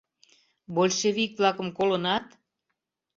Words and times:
Большевик-влакым 0.75 1.67
колынат? 1.77 2.25